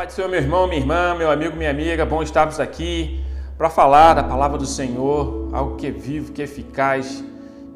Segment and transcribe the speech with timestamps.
[0.00, 3.22] Pai do Senhor, meu irmão, minha irmã, meu amigo, minha amiga, bom estarmos aqui
[3.58, 7.22] para falar da palavra do Senhor, algo que é vivo, que é eficaz,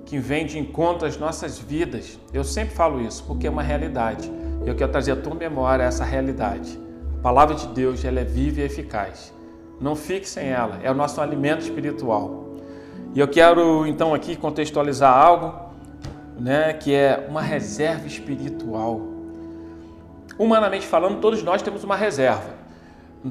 [0.06, 2.18] que vem de encontro às nossas vidas.
[2.32, 4.32] Eu sempre falo isso porque é uma realidade.
[4.64, 6.80] Eu quero trazer à tua memória essa realidade.
[7.18, 9.30] A palavra de Deus, ela é viva e eficaz.
[9.78, 12.54] Não fique sem ela, é o nosso alimento espiritual.
[13.14, 15.52] E eu quero então aqui contextualizar algo,
[16.40, 19.13] né, que é uma reserva espiritual.
[20.38, 22.64] Humanamente falando, todos nós temos uma reserva.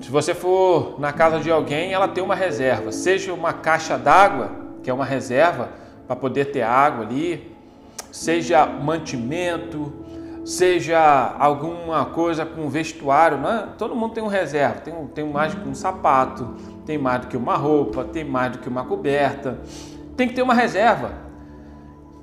[0.02, 4.52] Se você for na casa de alguém, ela tem uma reserva, seja uma caixa d'água,
[4.82, 5.70] que é uma reserva
[6.08, 7.56] para poder ter água ali,
[8.12, 9.94] seja mantimento,
[10.44, 13.70] seja alguma coisa com vestuário, né?
[13.78, 17.28] todo mundo tem um reserva, tem, tem mais do que um sapato, tem mais do
[17.28, 19.60] que uma roupa, tem mais do que uma coberta,
[20.18, 21.12] tem que ter uma reserva.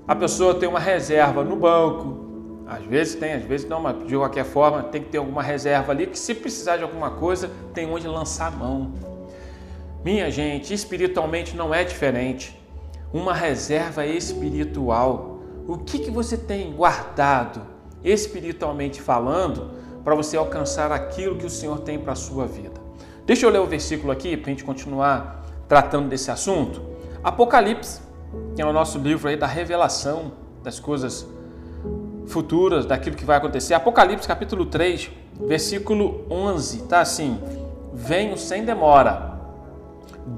[0.06, 2.29] A pessoa tem uma reserva no banco,
[2.70, 5.90] às vezes tem, às vezes não, mas de qualquer forma tem que ter alguma reserva
[5.90, 8.93] ali que se precisar de alguma coisa tem onde lançar a mão.
[10.04, 12.57] Minha gente, espiritualmente não é diferente.
[13.12, 15.40] Uma reserva espiritual.
[15.66, 17.60] O que, que você tem guardado
[18.04, 19.73] espiritualmente falando
[20.05, 22.80] para você alcançar aquilo que o Senhor tem para a sua vida?
[23.27, 26.80] Deixa eu ler o versículo aqui para a gente continuar tratando desse assunto.
[27.23, 28.01] Apocalipse,
[28.55, 31.27] que é o nosso livro aí da revelação das coisas
[32.30, 33.74] futuras, daquilo que vai acontecer.
[33.74, 35.10] Apocalipse capítulo 3,
[35.46, 37.40] versículo 11, tá assim:
[37.92, 39.38] Venho sem demora,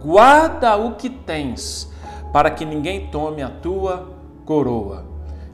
[0.03, 1.93] guarda o que tens,
[2.33, 4.11] para que ninguém tome a tua
[4.45, 5.05] coroa.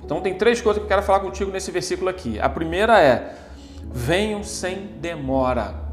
[0.05, 2.41] Então tem três coisas que eu quero falar contigo nesse versículo aqui.
[2.41, 3.35] A primeira é:
[3.93, 5.87] venham sem demora.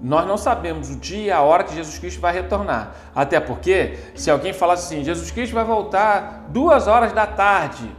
[0.00, 2.94] Nós não sabemos o dia e a hora que Jesus Cristo vai retornar.
[3.14, 7.90] Até porque, se alguém falasse assim, Jesus Cristo vai voltar duas horas da tarde,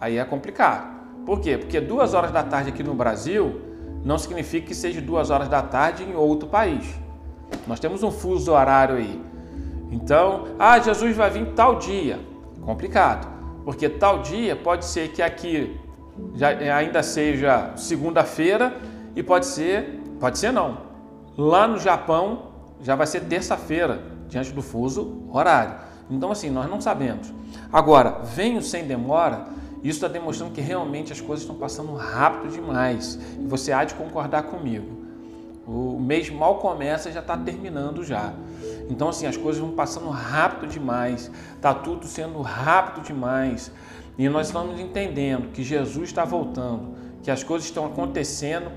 [0.00, 1.00] aí é complicado.
[1.26, 1.58] Por quê?
[1.58, 3.60] Porque duas horas da tarde aqui no Brasil
[4.04, 6.94] não significa que seja duas horas da tarde em outro país.
[7.66, 9.20] Nós temos um fuso horário aí.
[9.90, 12.18] Então, ah, Jesus vai vir tal dia.
[12.62, 13.28] Complicado.
[13.64, 15.78] Porque tal dia pode ser que aqui
[16.34, 18.76] já ainda seja segunda-feira
[19.14, 20.78] e pode ser, pode ser não.
[21.36, 22.50] Lá no Japão
[22.80, 25.74] já vai ser terça-feira, diante do fuso horário.
[26.08, 27.32] Então, assim, nós não sabemos.
[27.72, 29.44] Agora, venho sem demora
[29.82, 33.18] isso está demonstrando que realmente as coisas estão passando rápido demais.
[33.38, 35.00] E você há de concordar comigo.
[35.66, 38.34] O mês mal começa e já está terminando já.
[38.90, 41.30] Então, assim, as coisas vão passando rápido demais.
[41.54, 43.72] Está tudo sendo rápido demais.
[44.18, 48.70] E nós estamos entendendo que Jesus está voltando, que as coisas estão acontecendo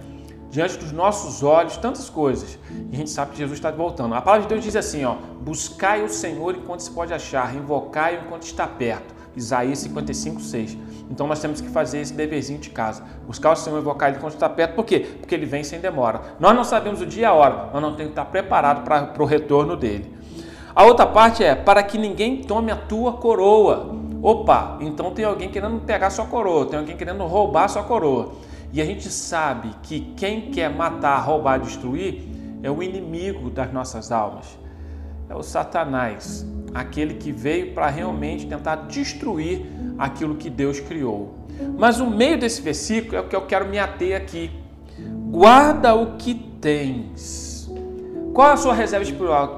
[0.50, 2.60] diante dos nossos olhos, tantas coisas.
[2.92, 4.14] E a gente sabe que Jesus está voltando.
[4.14, 8.22] A palavra de Deus diz assim, ó, buscai o Senhor enquanto se pode achar, invocai-o
[8.22, 9.14] enquanto está perto.
[9.36, 10.78] Isaías 55, 6.
[11.10, 13.04] Então nós temos que fazer esse deverzinho de casa.
[13.26, 14.76] Buscar o Senhor e invocar Ele quando está perto.
[14.76, 15.00] Por quê?
[15.20, 16.22] Porque Ele vem sem demora.
[16.40, 19.08] Nós não sabemos o dia e a hora, mas não temos que estar preparado para,
[19.08, 20.14] para o retorno dele.
[20.76, 23.96] A outra parte é para que ninguém tome a tua coroa.
[24.22, 28.34] Opa, então tem alguém querendo pegar sua coroa, tem alguém querendo roubar sua coroa.
[28.72, 32.24] E a gente sabe que quem quer matar, roubar, destruir
[32.64, 34.58] é o inimigo das nossas almas.
[35.30, 39.66] É o Satanás aquele que veio para realmente tentar destruir
[39.98, 41.36] aquilo que Deus criou.
[41.78, 44.52] Mas o meio desse versículo é o que eu quero me ater aqui.
[45.30, 47.72] Guarda o que tens.
[48.34, 49.06] Qual a sua reserva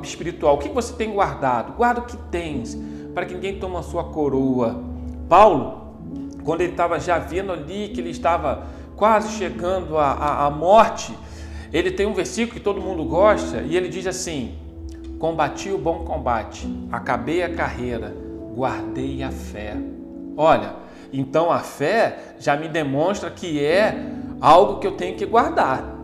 [0.04, 0.56] espiritual?
[0.56, 1.74] O que você tem guardado?
[1.74, 2.78] Guarda o que tens,
[3.14, 4.84] para que ninguém tome a sua coroa.
[5.30, 5.86] Paulo,
[6.44, 11.18] quando ele estava já vendo ali que ele estava quase chegando à, à morte,
[11.72, 14.56] ele tem um versículo que todo mundo gosta e ele diz assim:
[15.20, 18.14] Combati o bom combate, acabei a carreira,
[18.54, 19.78] guardei a fé.
[20.36, 20.76] Olha,
[21.12, 23.96] então a fé já me demonstra que é
[24.42, 25.96] algo que eu tenho que guardar.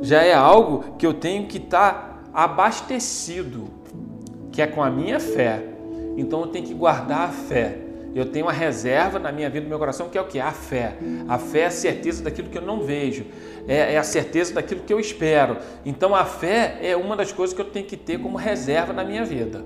[0.00, 3.68] Já é algo que eu tenho que estar tá abastecido,
[4.52, 5.64] que é com a minha fé.
[6.16, 7.85] Então eu tenho que guardar a fé.
[8.16, 10.40] Eu tenho uma reserva na minha vida, no meu coração, que é o que?
[10.40, 10.96] A fé.
[11.28, 13.26] A fé é a certeza daquilo que eu não vejo,
[13.68, 15.58] é, é, a certeza daquilo que eu espero.
[15.84, 19.04] Então a fé é uma das coisas que eu tenho que ter como reserva na
[19.04, 19.62] minha vida.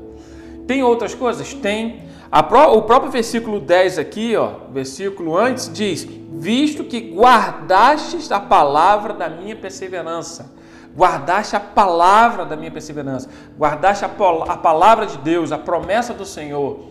[0.67, 1.55] Tem outras coisas?
[1.55, 2.03] Tem.
[2.49, 9.15] Pró o próprio versículo 10 aqui, ó, versículo antes, diz: Visto que guardastes a palavra
[9.15, 10.59] da minha perseverança
[10.97, 16.25] guardaste a palavra da minha perseverança, guardaste a, a, palavra de Deus, a promessa do
[16.25, 16.91] Senhor,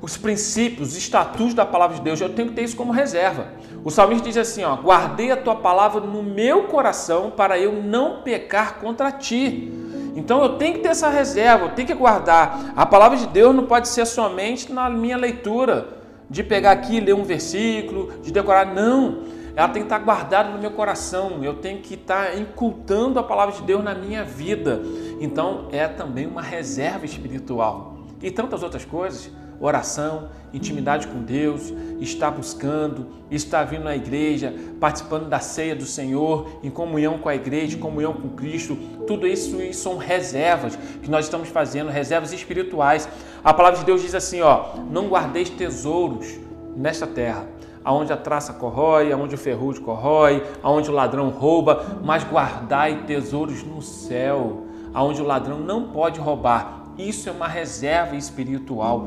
[0.00, 3.48] os princípios, os estatutos da palavra de Deus, eu tenho que ter isso como reserva.
[3.84, 8.22] O salmista diz assim: ó, guardei a tua palavra no meu coração para eu não
[8.22, 9.72] pecar contra ti.
[10.14, 12.72] Então eu tenho que ter essa reserva, eu tenho que guardar.
[12.76, 15.88] A palavra de Deus não pode ser somente na minha leitura,
[16.30, 18.66] de pegar aqui, ler um versículo, de decorar.
[18.66, 19.22] Não.
[19.54, 23.54] ela tem que estar guardada no meu coração, eu tenho que estar incultando a palavra
[23.54, 24.80] de Deus na minha vida.
[25.20, 27.96] Então é também uma reserva espiritual.
[28.20, 29.30] E tantas outras coisas
[29.60, 36.60] oração, intimidade com Deus, estar buscando, estar vindo na igreja, participando da ceia do Senhor,
[36.62, 38.76] em comunhão com a igreja, em comunhão com Cristo.
[39.06, 43.08] Tudo isso, isso são reservas que nós estamos fazendo, reservas espirituais.
[43.42, 46.38] A palavra de Deus diz assim, ó: "Não guardeis tesouros
[46.76, 47.46] nesta terra,
[47.84, 53.64] aonde a traça corrói, aonde o ferrugem corrói, aonde o ladrão rouba, mas guardai tesouros
[53.64, 54.64] no céu,
[54.94, 56.84] aonde o ladrão não pode roubar.
[56.96, 59.06] Isso é uma reserva espiritual.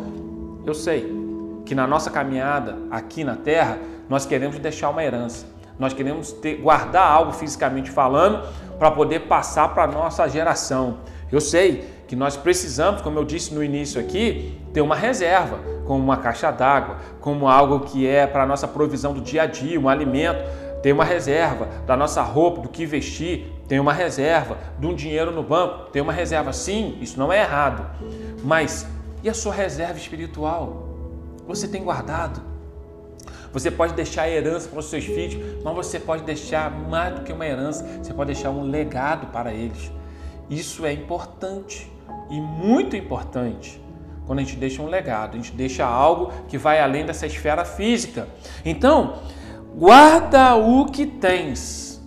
[0.65, 1.11] Eu sei
[1.65, 3.77] que na nossa caminhada aqui na terra,
[4.09, 5.45] nós queremos deixar uma herança.
[5.79, 8.47] Nós queremos ter, guardar algo fisicamente falando
[8.77, 10.97] para poder passar para a nossa geração.
[11.31, 16.03] Eu sei que nós precisamos, como eu disse no início aqui, ter uma reserva, como
[16.03, 19.79] uma caixa d'água, como algo que é para a nossa provisão do dia a dia,
[19.79, 20.43] um alimento.
[20.83, 25.31] Tem uma reserva da nossa roupa, do que vestir, tem uma reserva, de um dinheiro
[25.31, 26.51] no banco, tem uma reserva.
[26.51, 27.85] Sim, isso não é errado.
[28.43, 28.85] Mas
[29.23, 30.89] e a sua reserva espiritual?
[31.47, 32.41] Você tem guardado?
[33.53, 37.33] Você pode deixar herança para os seus filhos, mas você pode deixar mais do que
[37.33, 39.91] uma herança, você pode deixar um legado para eles.
[40.49, 41.91] Isso é importante
[42.29, 43.81] e muito importante.
[44.25, 47.65] Quando a gente deixa um legado, a gente deixa algo que vai além dessa esfera
[47.65, 48.27] física.
[48.63, 49.19] Então,
[49.75, 52.01] guarda o que tens.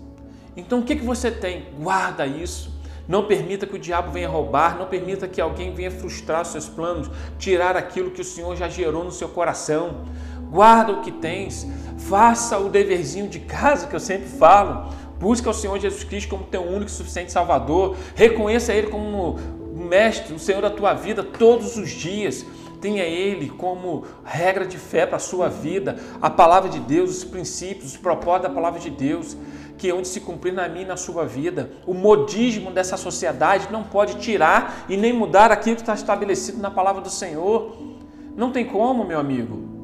[0.56, 1.67] Então, o que, que você tem?
[1.78, 2.73] Guarda isso.
[3.06, 7.10] Não permita que o diabo venha roubar, não permita que alguém venha frustrar seus planos,
[7.38, 10.04] tirar aquilo que o Senhor já gerou no seu coração.
[10.50, 11.66] Guarda o que tens,
[11.98, 14.90] faça o deverzinho de casa que eu sempre falo.
[15.18, 17.96] Busca o Senhor Jesus Cristo como teu único e suficiente Salvador.
[18.14, 19.38] Reconheça Ele como
[19.74, 22.44] o mestre, o Senhor da tua vida todos os dias.
[22.80, 27.24] Tenha Ele como regra de fé para a sua vida, a palavra de Deus, os
[27.24, 29.36] princípios, os propósitos da palavra de Deus
[29.76, 31.70] que é onde se cumprir na minha e na sua vida.
[31.86, 36.70] O modismo dessa sociedade não pode tirar e nem mudar aquilo que está estabelecido na
[36.70, 37.76] palavra do Senhor.
[38.36, 39.74] Não tem como, meu amigo.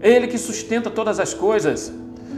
[0.00, 1.92] Ele que sustenta todas as coisas.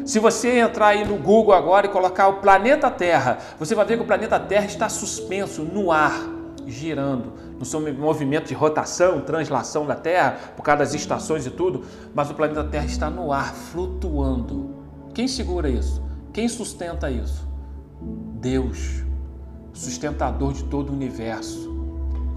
[0.04, 3.96] Se você entrar aí no Google agora e colocar o planeta Terra, você vai ver
[3.96, 6.26] que o planeta Terra está suspenso no ar,
[6.66, 11.84] girando, no seu movimento de rotação, translação da Terra, por causa das estações e tudo,
[12.14, 14.70] mas o planeta Terra está no ar, flutuando.
[15.12, 16.07] Quem segura isso?
[16.32, 17.46] Quem sustenta isso?
[18.40, 19.02] Deus,
[19.72, 21.76] sustentador de todo o universo.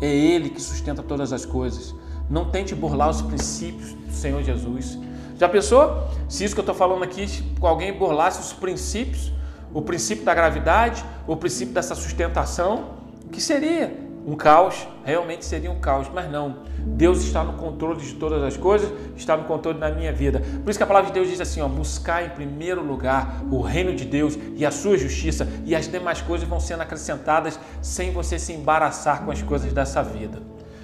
[0.02, 1.94] É Ele que sustenta todas as coisas.
[2.30, 4.98] Não tente burlar os princípios do Senhor Jesus.
[5.38, 6.08] Já pensou?
[6.30, 7.26] Se isso que eu estou falando aqui,
[7.62, 9.32] alguém burlasse os princípios,
[9.74, 12.96] o princípio da gravidade, o princípio dessa sustentação,
[13.26, 14.01] o que seria?
[14.26, 16.58] Um caos, realmente seria um caos, mas não.
[16.78, 20.42] Deus está no controle de todas as coisas, está no controle da minha vida.
[20.64, 23.62] Por isso que a palavra de Deus diz assim: ó, buscar em primeiro lugar o
[23.62, 28.12] reino de Deus e a sua justiça, e as demais coisas vão sendo acrescentadas sem
[28.12, 30.40] você se embaraçar com as coisas dessa vida.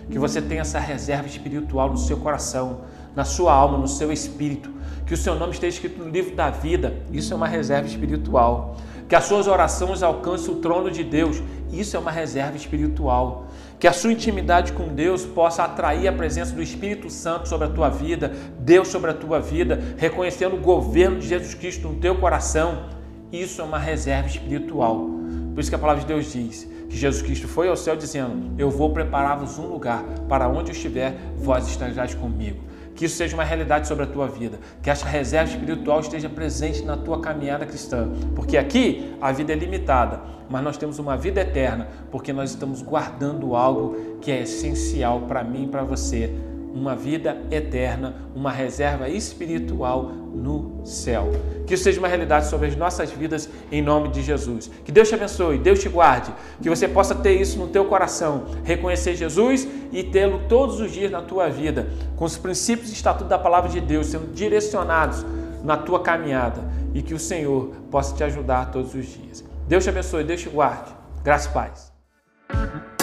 [0.09, 2.81] Que você tenha essa reserva espiritual no seu coração,
[3.17, 4.71] na sua alma, no seu espírito.
[5.05, 7.01] Que o seu nome esteja escrito no livro da vida.
[7.11, 8.77] Isso é uma reserva espiritual
[9.07, 11.41] que as suas orações alcancem o trono de Deus.
[11.71, 13.47] Isso é uma reserva espiritual.
[13.79, 17.69] Que a sua intimidade com Deus possa atrair a presença do Espírito Santo sobre a
[17.69, 22.15] tua vida, Deus sobre a tua vida, reconhecendo o governo de Jesus Cristo no teu
[22.15, 22.89] coração.
[23.31, 25.09] Isso é uma reserva espiritual.
[25.53, 28.53] Por isso que a palavra de Deus diz que Jesus Cristo foi ao céu dizendo:
[28.57, 32.67] Eu vou preparar-vos um lugar para onde eu estiver, vós estareis comigo.
[32.97, 36.83] Que isso seja uma realidade sobre a tua vida, que essa reserva espiritual esteja presente
[36.83, 41.39] na tua caminhada cristã, porque aqui a vida é limitada, mas nós temos uma vida
[41.39, 46.33] eterna, porque nós estamos guardando algo que é essencial para mim e para você
[46.77, 51.31] uma vida eterna, uma reserva espiritual no céu.
[51.65, 54.69] Que isso seja uma realidade sobre as nossas vidas em nome de Jesus.
[54.85, 56.31] Que Deus te abençoe, Deus te guarde,
[56.61, 61.11] que você possa ter isso no teu coração, reconhecer Jesus e tê-lo todos os dias
[61.11, 65.25] na tua vida, com os princípios e estatutos da palavra de Deus sendo direcionados
[65.63, 66.61] na tua caminhada
[66.93, 69.43] e que o Senhor possa te ajudar todos os dias.
[69.67, 70.91] Deus te abençoe, Deus te guarde.
[71.23, 72.96] Graças e paz.